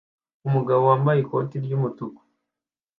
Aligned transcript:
Umugabo 0.47 0.81
wambaye 0.89 1.19
ikoti 1.21 1.55
ry'umutuku 1.65 2.21